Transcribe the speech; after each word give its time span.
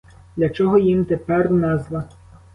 Для 0.35 0.49
чого 0.49 0.77
їм 0.77 1.05
тепер 1.05 1.51
назва? 1.51 2.03